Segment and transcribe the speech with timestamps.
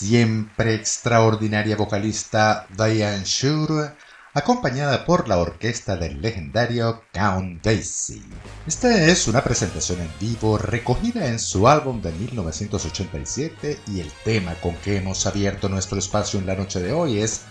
[0.00, 3.92] Siempre extraordinaria vocalista Diane Shure,
[4.32, 8.22] acompañada por la orquesta del legendario Count Basie.
[8.66, 14.54] Esta es una presentación en vivo recogida en su álbum de 1987 y el tema
[14.54, 17.42] con que hemos abierto nuestro espacio en la noche de hoy es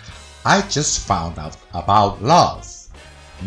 [0.44, 2.66] I Just Found Out About Love.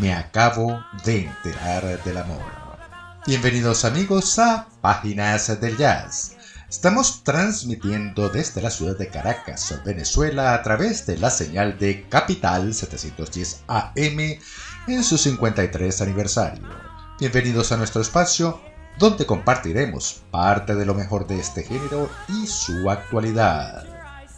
[0.00, 2.44] Me acabo de enterar del amor.
[3.26, 6.36] Bienvenidos amigos a Páginas del Jazz
[6.72, 12.72] Estamos transmitiendo desde la ciudad de Caracas, Venezuela, a través de la señal de Capital
[12.72, 14.38] 710 AM
[14.88, 16.66] en su 53 aniversario.
[17.20, 18.58] Bienvenidos a nuestro espacio
[18.98, 23.84] donde compartiremos parte de lo mejor de este género y su actualidad.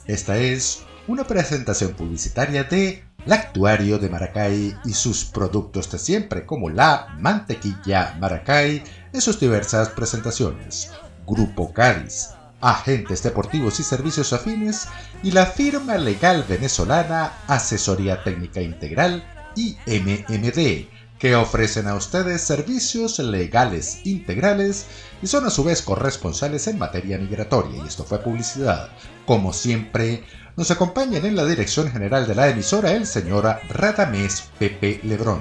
[0.06, 6.68] Esta es una presentación publicitaria de Actuario de Maracay y sus productos de siempre como
[6.68, 10.90] la mantequilla Maracay en sus diversas presentaciones
[11.26, 12.30] Grupo Cádiz,
[12.60, 14.88] agentes deportivos y servicios afines
[15.22, 19.24] y la firma legal venezolana Asesoría Técnica Integral
[19.54, 24.86] y MMD, que ofrecen a ustedes servicios legales integrales
[25.22, 27.82] y son a su vez corresponsales en materia migratoria.
[27.82, 28.88] Y esto fue publicidad.
[29.26, 30.24] Como siempre,
[30.56, 35.40] nos acompañan en la dirección general de la emisora el señor Radamés Pepe Lebrón.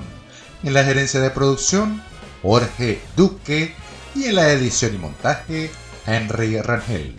[0.63, 2.01] En la gerencia de producción,
[2.41, 3.74] Jorge Duque
[4.15, 5.71] y en la edición y montaje
[6.06, 7.15] Henry Rangel.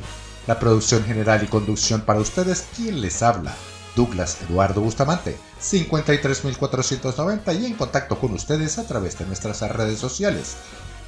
[0.47, 3.55] La producción general y conducción para ustedes, quien les habla,
[3.97, 10.57] Douglas Eduardo Bustamante, 53490 y en contacto con ustedes a través de nuestras redes sociales,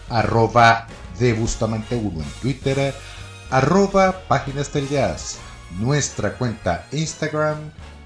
[0.09, 0.87] arroba
[1.19, 2.95] de Bustamante 1 en Twitter,
[3.51, 5.37] arroba páginas del jazz,
[5.79, 7.59] nuestra cuenta Instagram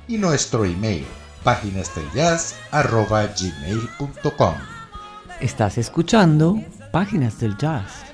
[0.08, 1.06] y nuestro email,
[1.44, 4.54] páginas del jazz arroba gmail.com.
[5.40, 6.58] Estás escuchando
[6.90, 8.09] Páginas del Jazz.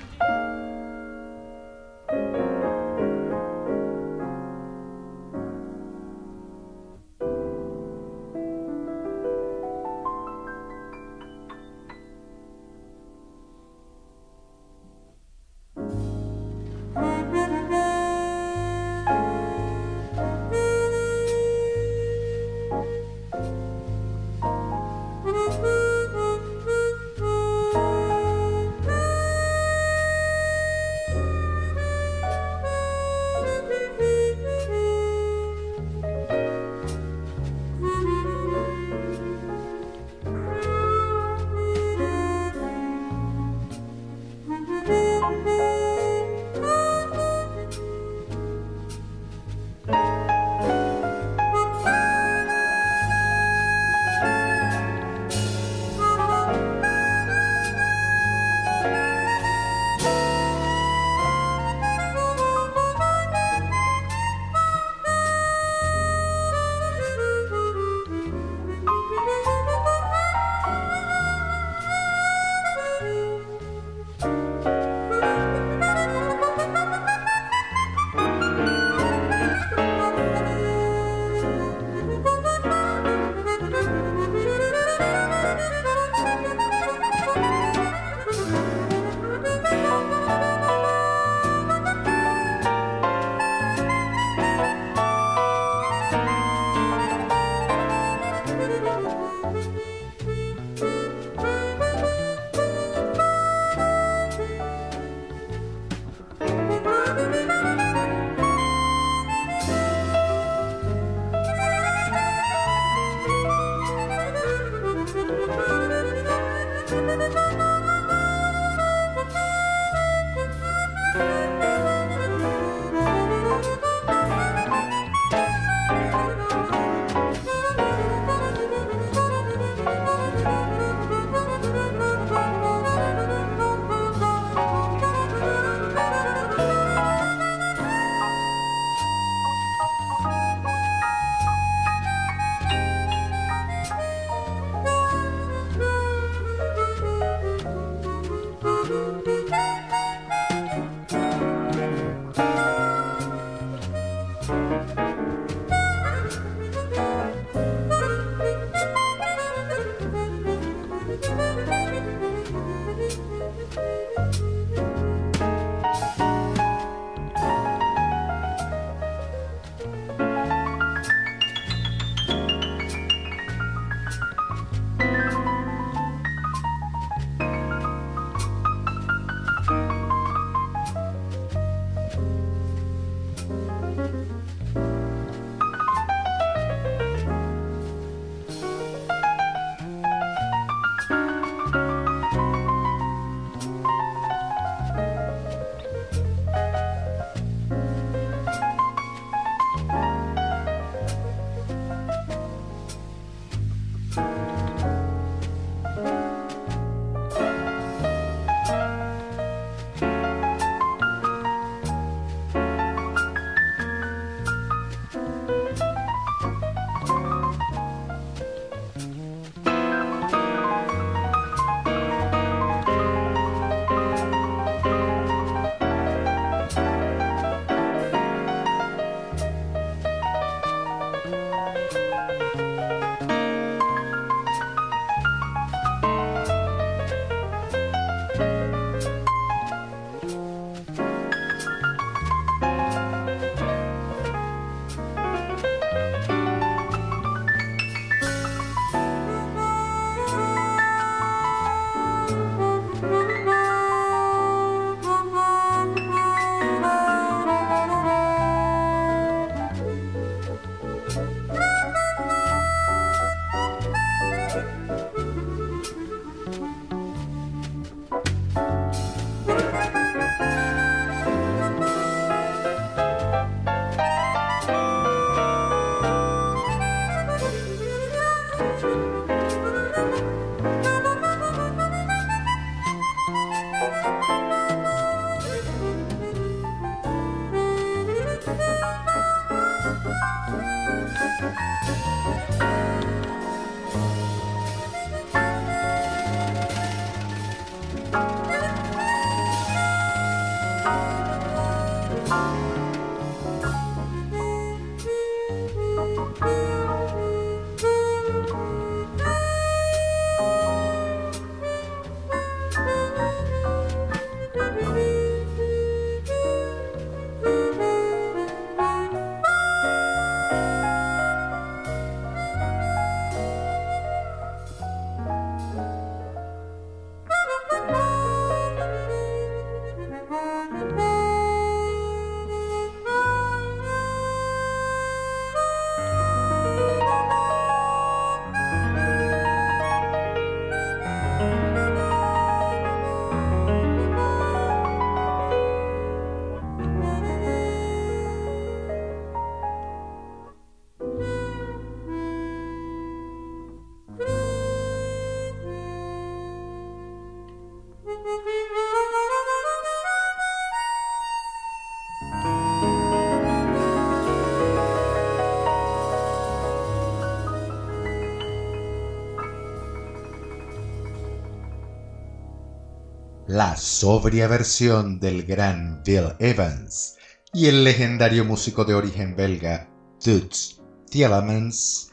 [373.57, 377.15] La sobria versión del gran Bill Evans
[377.51, 379.89] y el legendario músico de origen belga
[380.23, 382.11] Toots Thielemans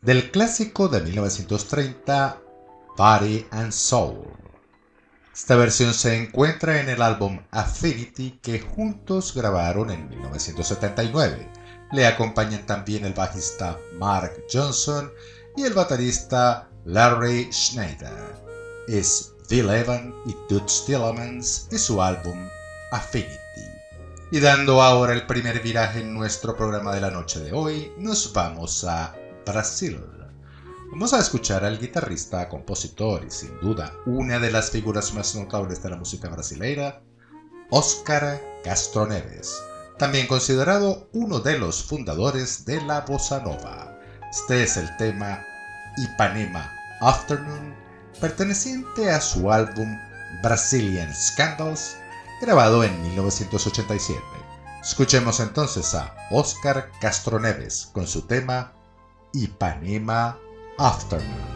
[0.00, 2.40] del clásico de 1930
[2.96, 4.26] Body and Soul.
[5.34, 11.46] Esta versión se encuentra en el álbum Affinity que juntos grabaron en 1979.
[11.92, 15.12] Le acompañan también el bajista Mark Johnson
[15.58, 18.34] y el baterista Larry Schneider.
[18.88, 22.48] Es Bill Evans y Toots Tillemans y su álbum
[22.92, 23.36] Affinity.
[24.30, 28.32] Y dando ahora el primer viraje en nuestro programa de la noche de hoy, nos
[28.32, 30.00] vamos a Brasil,
[30.90, 35.82] Vamos a escuchar al guitarrista, compositor y sin duda una de las figuras más notables
[35.82, 37.02] de la música brasileira,
[37.70, 39.62] Oscar Castro Neves,
[39.98, 43.98] también considerado uno de los fundadores de la bossa nova.
[44.30, 45.44] Este es el tema
[45.98, 47.74] Ipanema Afternoon,
[48.20, 49.88] perteneciente a su álbum
[50.42, 51.96] Brazilian Scandals,
[52.40, 54.20] grabado en 1987.
[54.82, 58.72] Escuchemos entonces a Oscar Castro Neves con su tema
[59.32, 60.38] Ipanema
[60.78, 61.55] Afternoon.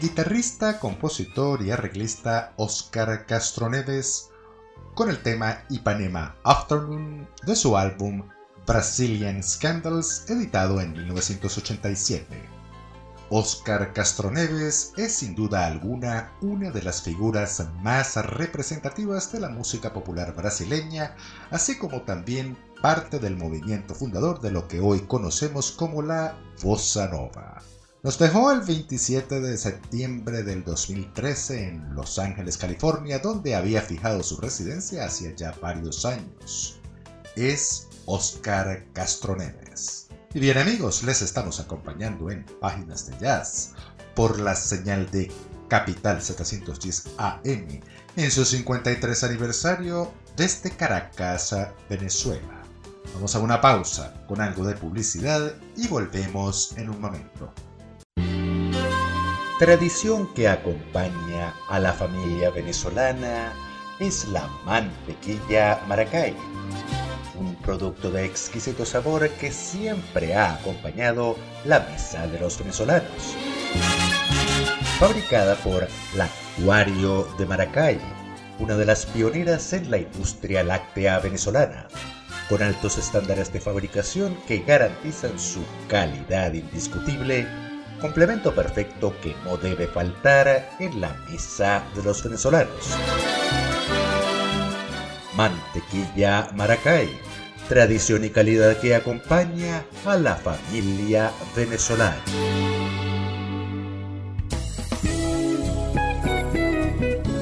[0.00, 4.30] Guitarrista, compositor y arreglista Oscar Castroneves
[4.94, 8.28] con el tema Ipanema Afternoon de su álbum
[8.64, 12.26] Brazilian Scandals, editado en 1987.
[13.30, 19.92] Oscar Castroneves es sin duda alguna una de las figuras más representativas de la música
[19.92, 21.16] popular brasileña,
[21.50, 27.08] así como también parte del movimiento fundador de lo que hoy conocemos como la Bossa
[27.08, 27.62] Nova.
[28.04, 34.22] Nos dejó el 27 de septiembre del 2013 en Los Ángeles, California, donde había fijado
[34.22, 36.78] su residencia hacía ya varios años.
[37.34, 40.06] Es Oscar Castroneves.
[40.32, 43.72] Y bien amigos, les estamos acompañando en Páginas de Jazz
[44.14, 45.32] por la señal de
[45.66, 47.80] Capital 710 AM
[48.14, 51.52] en su 53 aniversario desde Caracas,
[51.90, 52.62] Venezuela.
[53.14, 57.52] Vamos a una pausa con algo de publicidad y volvemos en un momento.
[59.58, 63.52] Tradición que acompaña a la familia venezolana
[63.98, 66.36] es la mantequilla maracay
[67.38, 73.36] un producto de exquisito sabor que siempre ha acompañado la mesa de los venezolanos.
[74.98, 78.00] Fabricada por Lactuario de Maracay,
[78.58, 81.86] una de las pioneras en la industria láctea venezolana,
[82.48, 87.46] con altos estándares de fabricación que garantizan su calidad indiscutible,
[87.98, 92.96] complemento perfecto que no debe faltar en la mesa de los venezolanos.
[95.34, 97.08] Mantequilla Maracay
[97.68, 102.16] tradición y calidad que acompaña a la familia venezolana.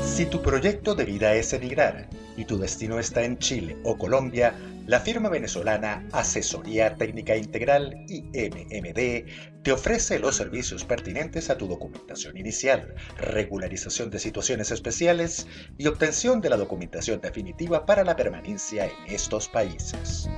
[0.05, 4.55] Si tu proyecto de vida es emigrar y tu destino está en Chile o Colombia,
[4.87, 12.37] la firma venezolana Asesoría Técnica Integral IMMD te ofrece los servicios pertinentes a tu documentación
[12.37, 19.13] inicial, regularización de situaciones especiales y obtención de la documentación definitiva para la permanencia en
[19.13, 20.31] estos países.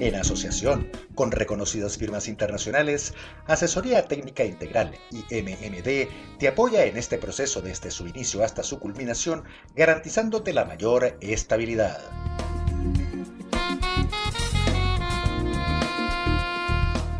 [0.00, 3.12] En asociación con reconocidas firmas internacionales,
[3.46, 8.78] Asesoría Técnica Integral y MMD te apoya en este proceso desde su inicio hasta su
[8.78, 9.44] culminación,
[9.76, 12.00] garantizándote la mayor estabilidad.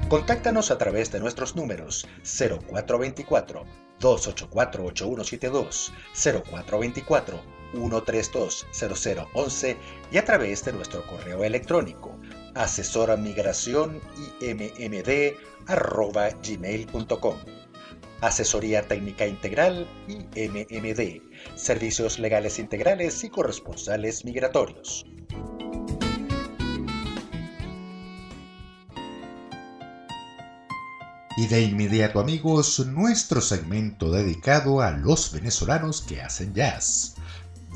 [0.09, 3.67] Contáctanos a través de nuestros números 0424
[4.01, 7.41] 284 8172, 0424
[7.73, 9.77] 132 0011
[10.11, 12.19] y a través de nuestro correo electrónico
[12.55, 14.01] asesora migración.
[18.23, 21.23] Asesoría técnica integral IMMD.
[21.55, 25.05] Servicios legales integrales y corresponsales migratorios.
[31.39, 37.15] Y de inmediato amigos, nuestro segmento dedicado a los venezolanos que hacen jazz.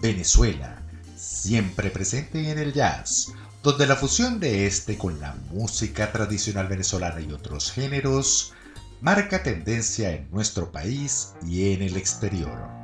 [0.03, 0.83] Venezuela,
[1.17, 7.21] siempre presente en el jazz donde la fusión de este con la música tradicional venezolana
[7.21, 8.53] y otros géneros
[9.01, 12.82] marca tendencia en nuestro país y en el exterior.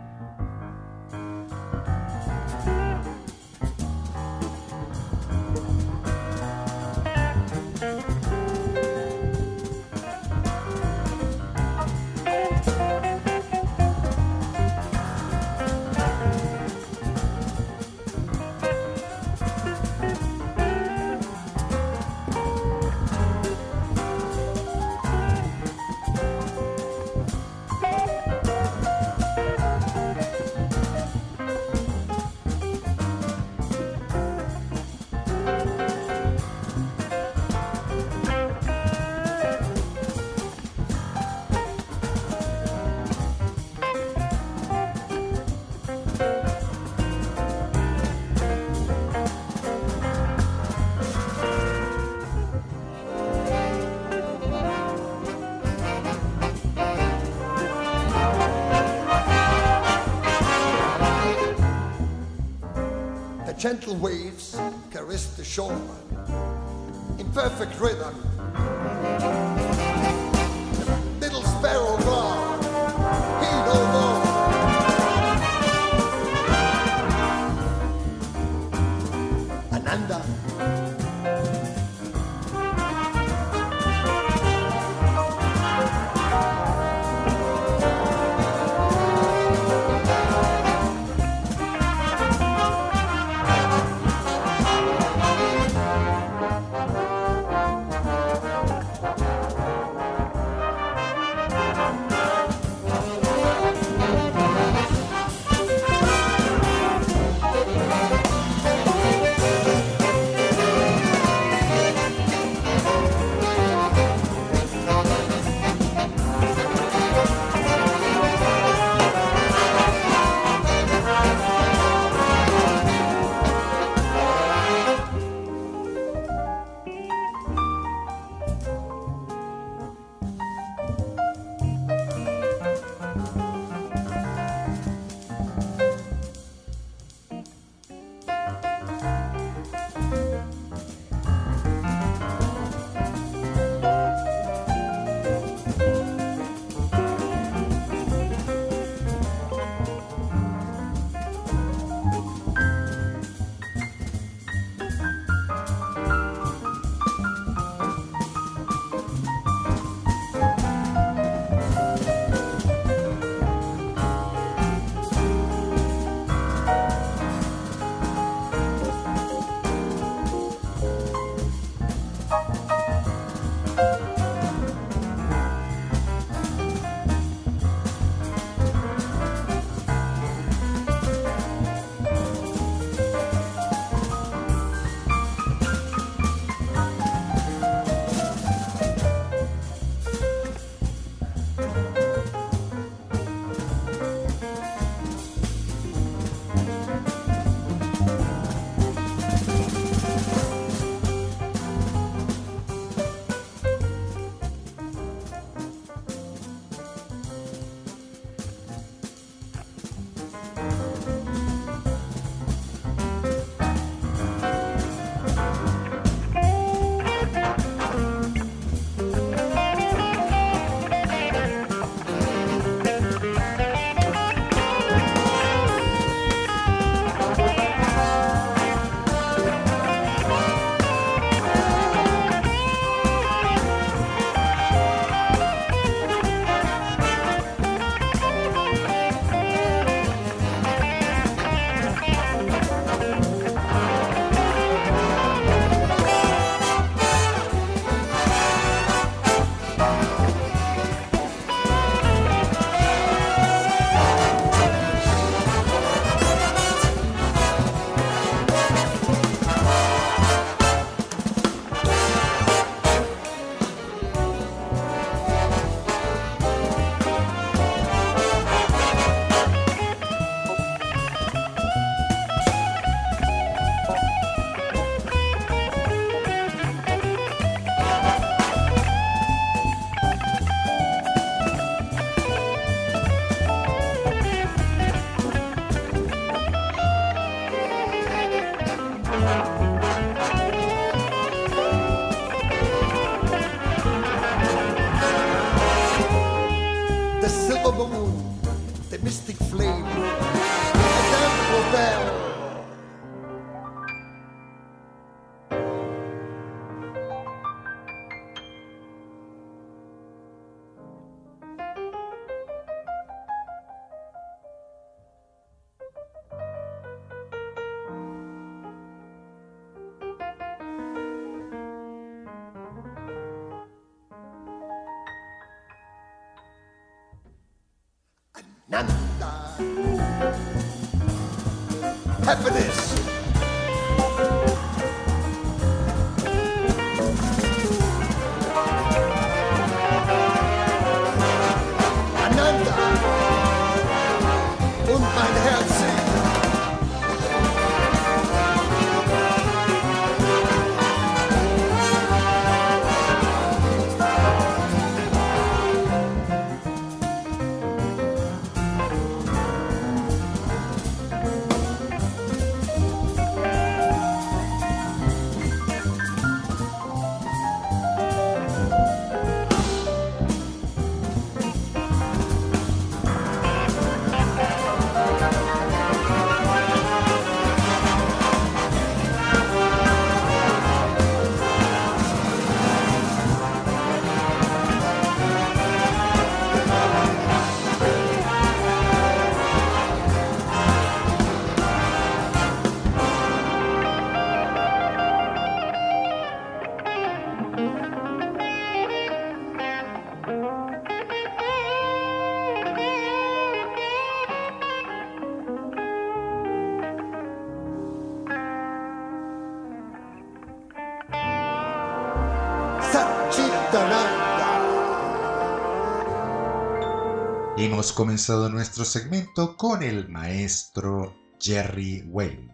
[417.88, 422.50] Hemos comenzado nuestro segmento con el maestro Jerry Whale.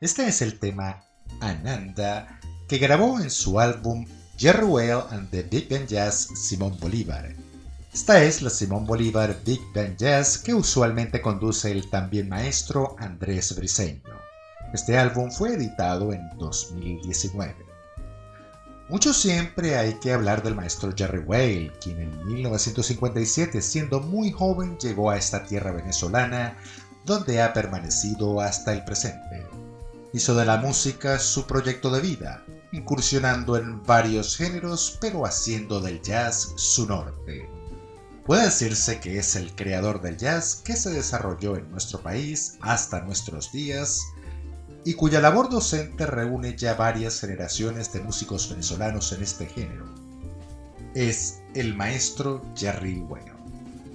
[0.00, 1.04] Este es el tema
[1.38, 4.04] Ananda que grabó en su álbum
[4.36, 7.36] Jerry Whale and the Big Band Jazz Simón Bolívar.
[7.94, 13.54] Esta es la Simón Bolívar Big Band Jazz que usualmente conduce el también maestro Andrés
[13.54, 14.02] Briseño.
[14.74, 17.67] Este álbum fue editado en 2019.
[18.88, 24.78] Mucho siempre hay que hablar del maestro Jerry Whale, quien en 1957, siendo muy joven,
[24.78, 26.56] llegó a esta tierra venezolana,
[27.04, 29.46] donde ha permanecido hasta el presente.
[30.14, 36.00] Hizo de la música su proyecto de vida, incursionando en varios géneros, pero haciendo del
[36.00, 37.46] jazz su norte.
[38.24, 43.02] Puede decirse que es el creador del jazz que se desarrolló en nuestro país hasta
[43.02, 44.00] nuestros días,
[44.88, 49.84] y cuya labor docente reúne ya varias generaciones de músicos venezolanos en este género.
[50.94, 53.34] Es el maestro Jerry Bueno.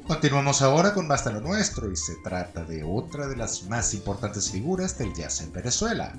[0.05, 4.51] Continuamos ahora con Basta lo Nuestro y se trata de otra de las más importantes
[4.51, 6.13] figuras del jazz en Venezuela.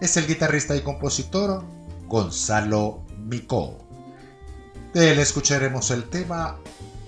[0.00, 1.64] Es el guitarrista y compositor
[2.06, 3.76] Gonzalo Micó.
[4.94, 6.56] De él escucharemos el tema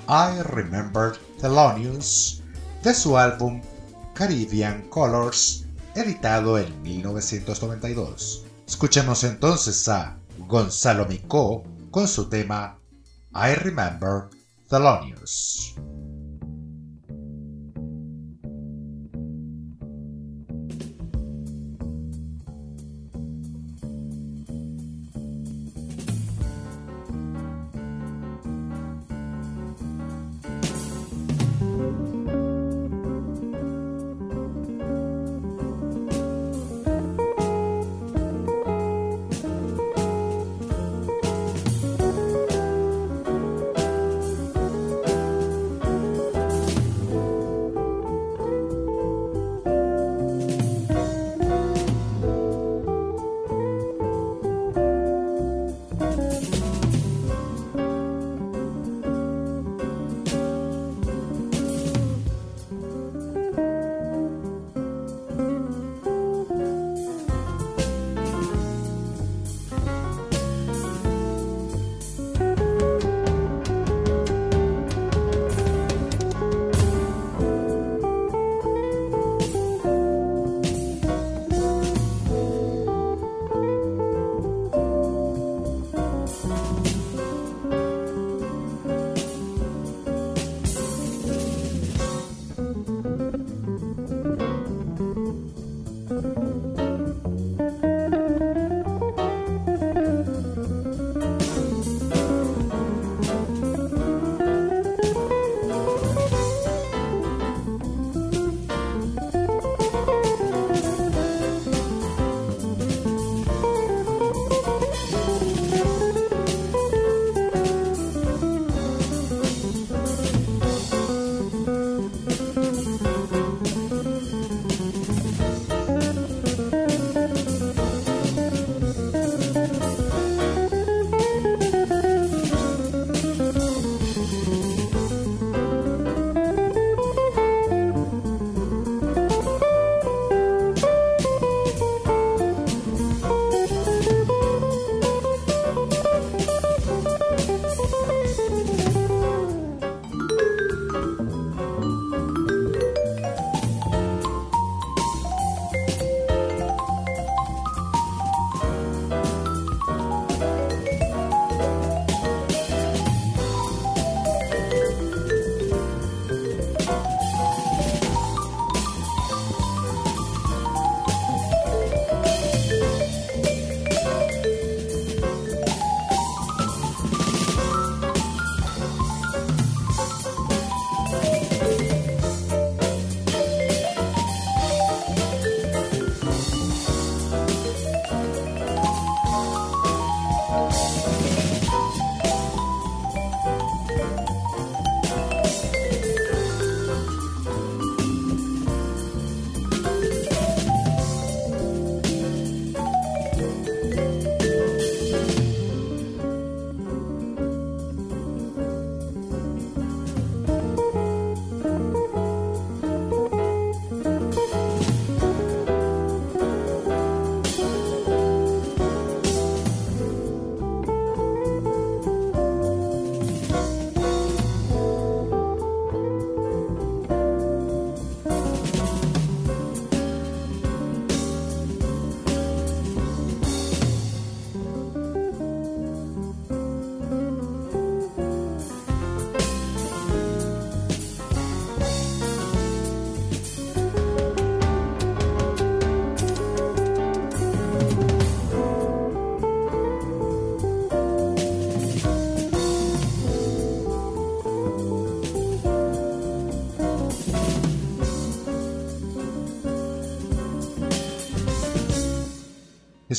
[0.09, 2.43] I Remember Thelonious
[2.83, 3.63] de su álbum
[4.15, 8.45] Caribbean Colors editado en 1992.
[8.67, 12.79] Escuchemos entonces a Gonzalo Micó con su tema
[13.35, 14.29] I Remember
[14.69, 15.75] Thelonious.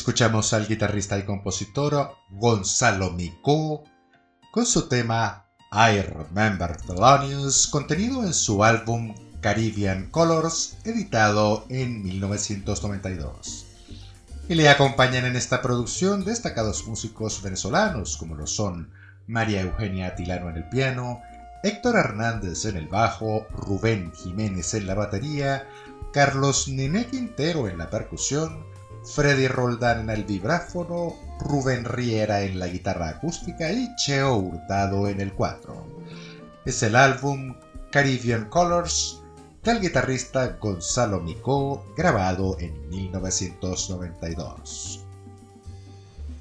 [0.09, 3.83] Escuchamos al guitarrista y compositor Gonzalo Micó
[4.49, 13.67] con su tema I Remember Thelonious, contenido en su álbum Caribbean Colors, editado en 1992.
[14.49, 18.91] Y le acompañan en esta producción destacados músicos venezolanos como lo son
[19.27, 21.21] María Eugenia Tilano en el piano,
[21.61, 25.67] Héctor Hernández en el bajo, Rubén Jiménez en la batería,
[26.11, 28.67] Carlos Nene Quintero en la percusión,
[29.05, 35.21] Freddy Roldán en el vibráfono, Rubén Riera en la guitarra acústica y Cheo Hurtado en
[35.21, 35.85] el cuatro.
[36.65, 37.55] Es el álbum
[37.91, 39.21] Caribbean Colors
[39.63, 45.05] del guitarrista Gonzalo Micó, grabado en 1992.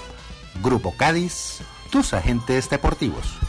[0.62, 3.40] Grupo Cádiz, tus agentes deportivos.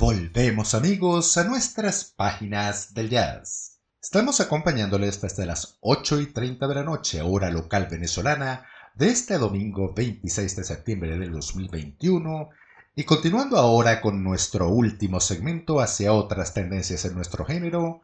[0.00, 3.82] Volvemos amigos a nuestras páginas del jazz.
[4.02, 9.36] Estamos acompañándoles desde las 8 y 30 de la noche, hora local venezolana, de este
[9.36, 12.48] domingo 26 de septiembre del 2021
[12.96, 18.00] y continuando ahora con nuestro último segmento hacia otras tendencias en nuestro género,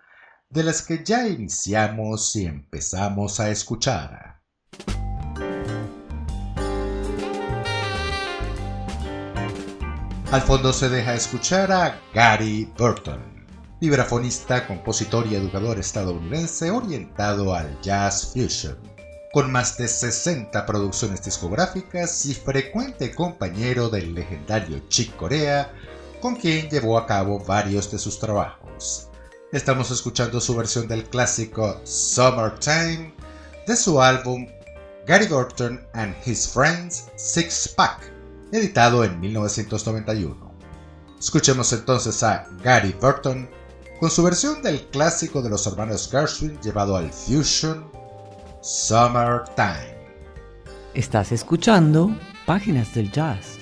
[0.50, 4.42] de las que ya iniciamos y empezamos a escuchar.
[10.36, 13.22] Al fondo se deja escuchar a Gary Burton,
[13.80, 18.76] vibrafonista, compositor y educador estadounidense orientado al jazz fusion,
[19.32, 25.72] con más de 60 producciones discográficas y frecuente compañero del legendario Chick Corea,
[26.20, 29.08] con quien llevó a cabo varios de sus trabajos.
[29.52, 33.14] Estamos escuchando su versión del clásico Summertime
[33.66, 34.46] de su álbum
[35.06, 38.15] Gary Burton and His Friends Six Pack
[38.52, 40.54] editado en 1991.
[41.18, 43.48] Escuchemos entonces a Gary Burton
[43.98, 47.90] con su versión del clásico de los hermanos Gershwin llevado al fusion
[48.62, 49.96] Summertime.
[50.94, 52.14] Estás escuchando
[52.46, 53.55] Páginas del Jazz.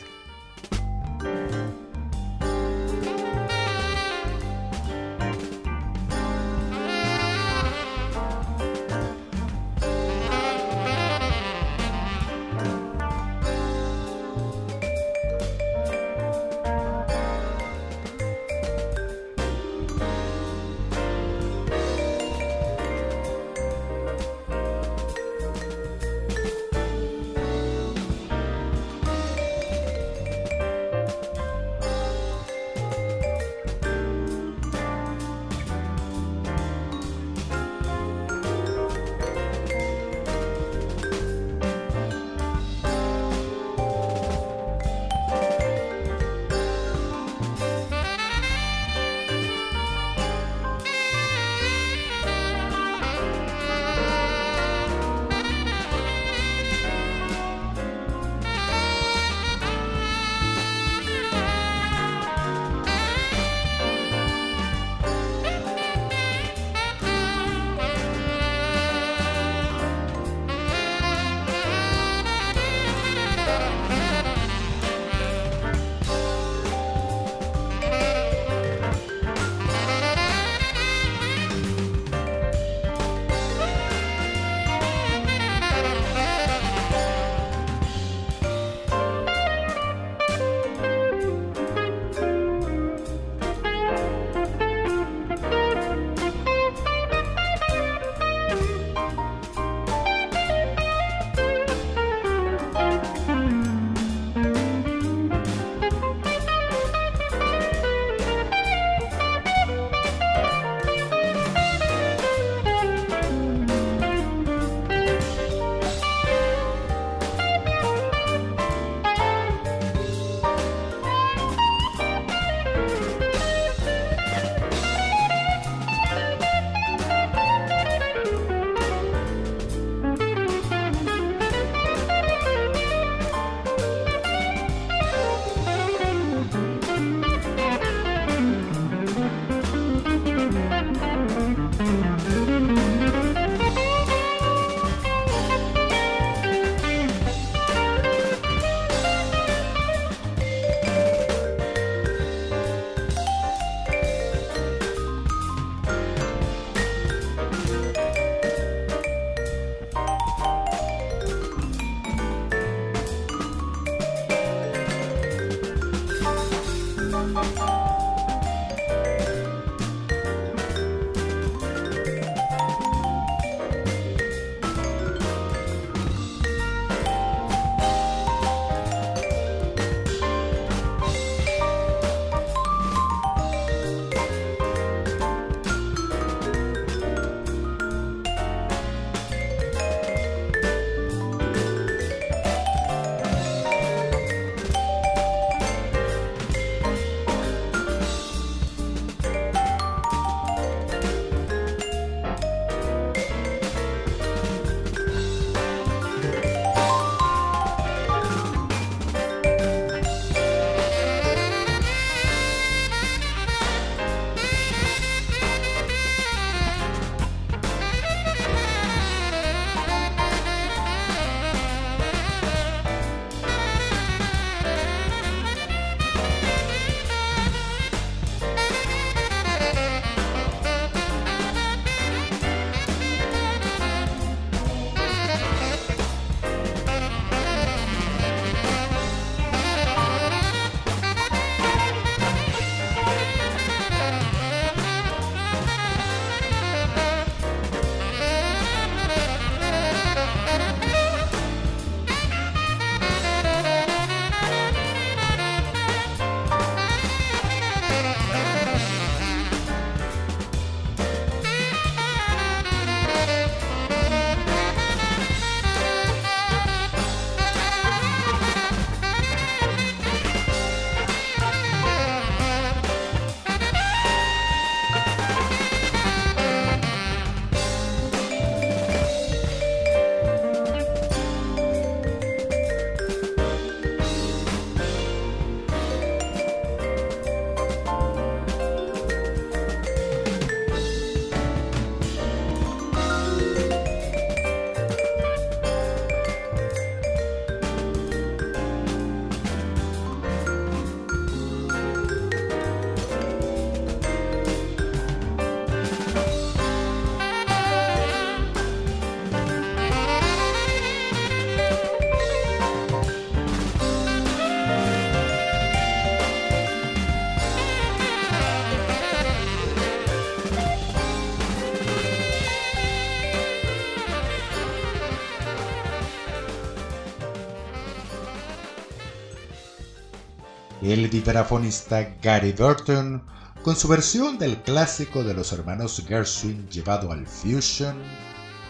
[330.85, 333.25] El vibrafonista Gary Burton
[333.63, 337.97] con su versión del clásico de los hermanos Gershwin llevado al fusion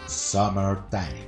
[0.07, 1.27] Summertime.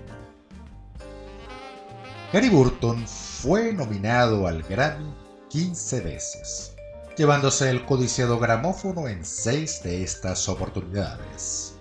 [2.31, 5.13] Gary Burton fue nominado al Grammy
[5.49, 6.73] 15 veces,
[7.17, 11.73] llevándose el codiciado gramófono en 6 de estas oportunidades.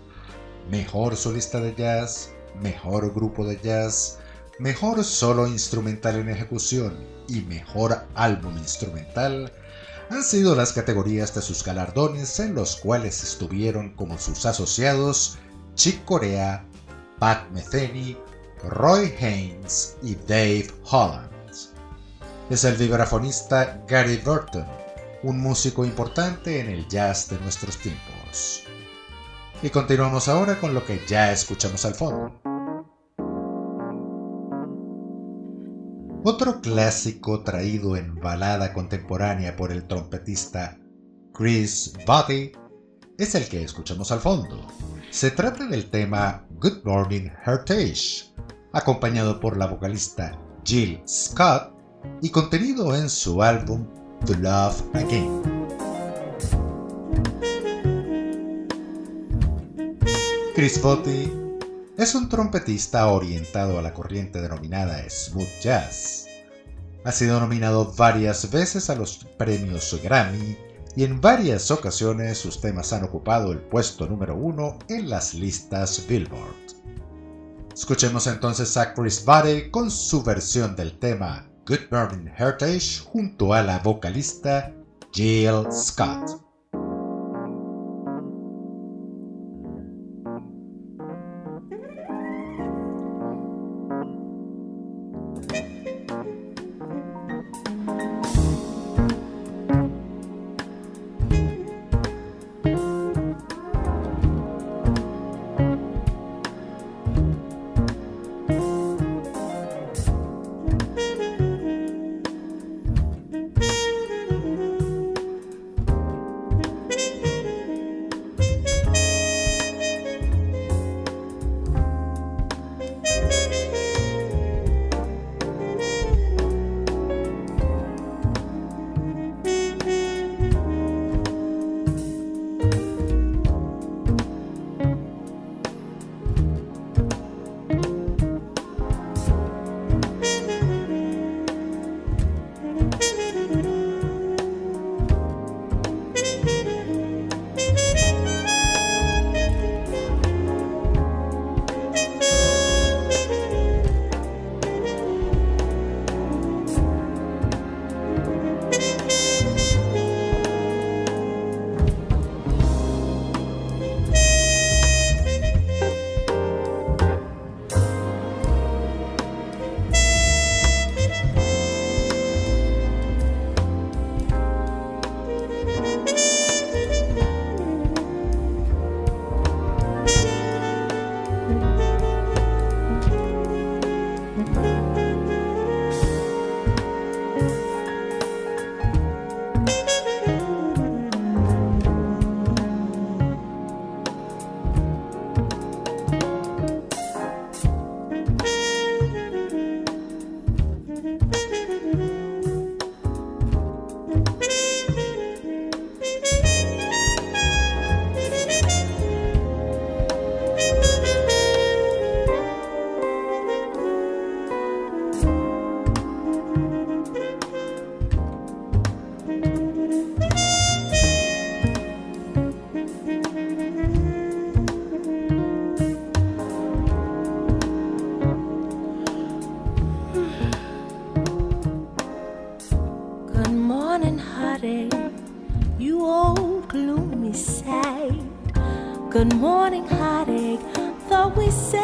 [0.69, 4.19] Mejor solista de jazz, mejor grupo de jazz,
[4.59, 6.97] mejor solo instrumental en ejecución
[7.29, 9.53] y mejor álbum instrumental
[10.11, 15.39] han sido las categorías de sus galardones en los cuales estuvieron como sus asociados
[15.75, 16.65] Chick Corea,
[17.19, 18.17] Pat Metheny,
[18.63, 21.31] Roy Haynes y Dave Holland.
[22.49, 24.65] Es el vibrafonista Gary Burton,
[25.25, 28.63] un músico importante en el jazz de nuestros tiempos.
[29.63, 32.56] Y continuamos ahora con lo que ya escuchamos al fondo.
[36.29, 40.77] Otro clásico traído en balada contemporánea por el trompetista
[41.33, 42.51] Chris Body
[43.17, 44.67] es el que escuchamos al fondo.
[45.11, 48.35] Se trata del tema Good Morning Heritage,
[48.73, 51.73] acompañado por la vocalista Jill Scott
[52.21, 53.87] y contenido en su álbum
[54.27, 55.43] To Love Again.
[60.57, 61.46] Chris Botti
[61.99, 66.27] es un trompetista orientado a la corriente denominada smooth jazz.
[67.05, 70.59] Ha sido nominado varias veces a los premios Grammy
[70.95, 76.05] y en varias ocasiones sus temas han ocupado el puesto número uno en las listas
[76.07, 76.55] Billboard.
[77.75, 83.63] Escuchemos entonces a Chris Barry con su versión del tema Good Morning Heritage junto a
[83.63, 84.73] la vocalista
[85.13, 86.46] Jill Scott.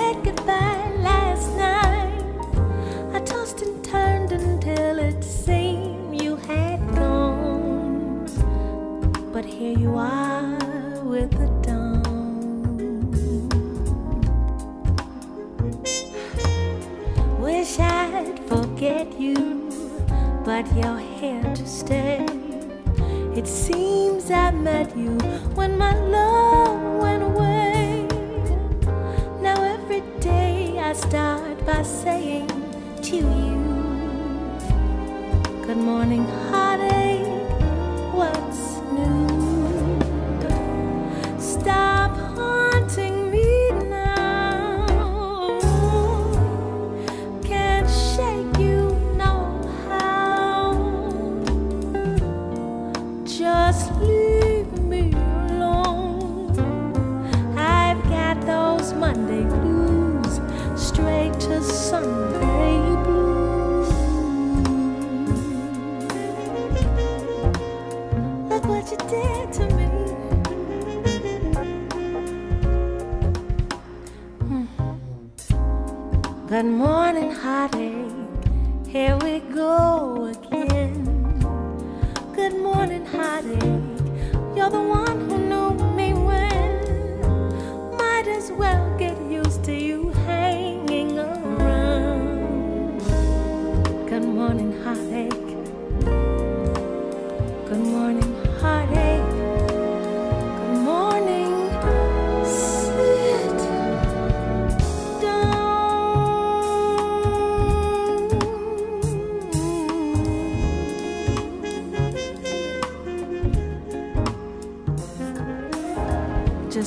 [0.03, 2.25] said goodbye last night.
[3.15, 8.27] I tossed and turned until it seemed you had gone.
[9.33, 10.59] But here you are
[11.13, 13.13] with the dawn.
[17.39, 19.39] Wish I'd forget you,
[20.45, 22.27] but you're here to stay.
[23.39, 25.13] It seems I met you
[25.59, 26.82] when my love.
[30.93, 32.49] I start by saying
[33.01, 33.57] to you,
[35.65, 37.25] Good morning, heartache.
[38.13, 38.72] What's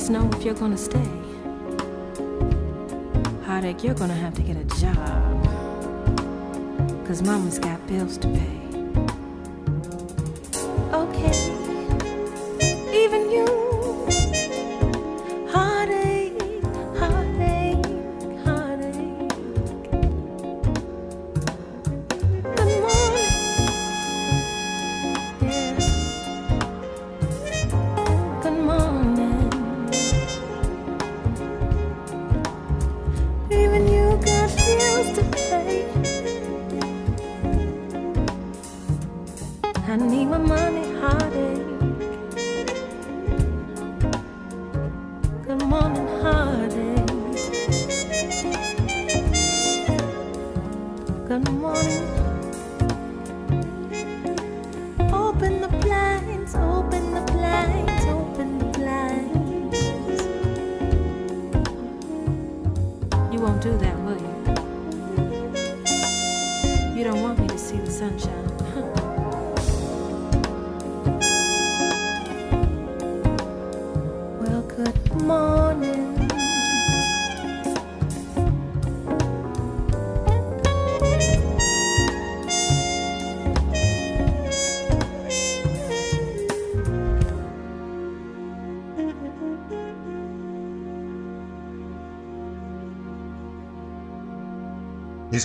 [0.08, 1.04] Know if you're gonna stay,
[3.44, 5.44] heartache, you're gonna have to get a job.
[7.04, 8.55] Cause mama's got bills to pay.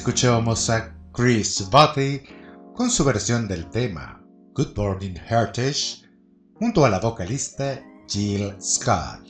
[0.02, 2.24] Escuchamos a Chris Butty
[2.74, 4.20] con su versión del tema
[4.56, 6.10] Good Morning Heritage
[6.56, 9.22] junto a la vocalista Jill Scott.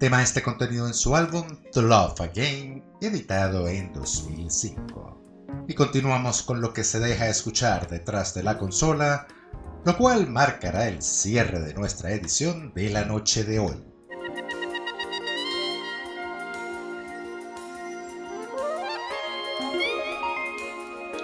[0.00, 5.66] Tema este contenido en su álbum To Love Again, editado en 2005.
[5.68, 9.26] Y continuamos con lo que se deja escuchar detrás de la consola,
[9.84, 13.93] lo cual marcará el cierre de nuestra edición de la noche de hoy.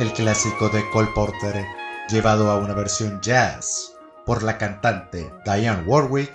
[0.01, 1.63] El clásico de Cole Porter
[2.09, 3.93] llevado a una versión jazz
[4.25, 6.33] por la cantante Diane Warwick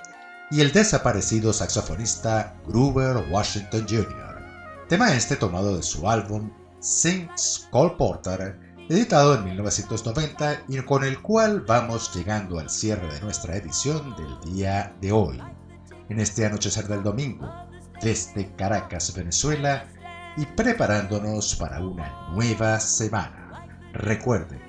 [0.52, 4.86] y el desaparecido saxofonista Gruber Washington Jr.
[4.88, 8.56] Tema este tomado de su álbum Sings Cole Porter,
[8.88, 14.54] editado en 1990 y con el cual vamos llegando al cierre de nuestra edición del
[14.54, 15.42] día de hoy.
[16.10, 17.52] En este anochecer del domingo,
[18.00, 19.88] desde Caracas, Venezuela,
[20.38, 23.45] y preparándonos para una nueva semana.
[23.96, 24.60] Recuerde,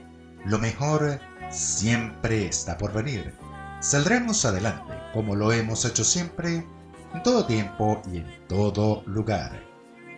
[0.44, 1.20] lo mejor
[1.50, 3.34] siempre está por venir.
[3.80, 6.66] Saldremos adelante como lo hemos hecho siempre,
[7.14, 9.62] en todo tiempo y en todo lugar.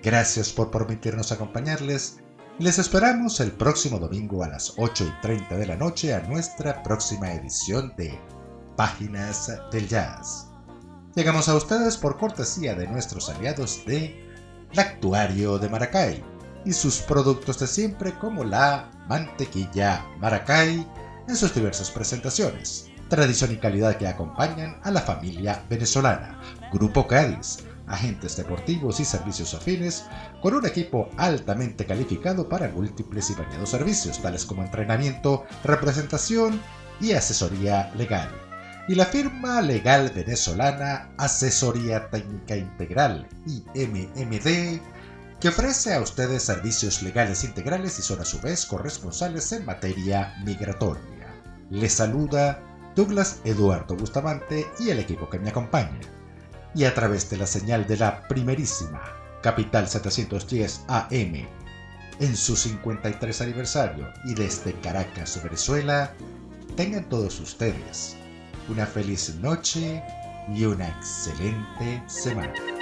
[0.02, 2.20] Gracias por permitirnos acompañarles
[2.58, 6.82] les esperamos el próximo domingo a las 8 y 30 de la noche a nuestra
[6.82, 8.18] próxima edición de
[8.74, 10.48] Páginas del Jazz.
[11.14, 14.28] Llegamos a ustedes por cortesía de nuestros aliados de
[14.72, 16.24] Lactuario de Maracay
[16.64, 20.86] y sus productos de siempre como la mantequilla Maracay
[21.26, 26.40] en sus diversas presentaciones, tradición y calidad que acompañan a la familia venezolana,
[26.72, 30.04] Grupo Cádiz, agentes deportivos y servicios afines,
[30.42, 36.60] con un equipo altamente calificado para múltiples y variados servicios, tales como entrenamiento, representación
[37.00, 38.30] y asesoría legal.
[38.88, 43.28] Y la firma legal venezolana Asesoría Técnica Integral,
[43.74, 44.80] IMMD,
[45.40, 50.34] que ofrece a ustedes servicios legales integrales y son a su vez corresponsales en materia
[50.44, 51.32] migratoria.
[51.70, 52.60] Les saluda
[52.96, 56.00] Douglas Eduardo Bustamante y el equipo que me acompaña.
[56.74, 59.00] Y a través de la señal de la primerísima
[59.40, 61.46] Capital 710 AM
[62.20, 66.12] en su 53 aniversario y desde Caracas, Venezuela,
[66.76, 68.16] tengan todos ustedes
[68.68, 70.02] una feliz noche
[70.52, 72.77] y una excelente semana.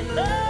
[0.00, 0.49] in love.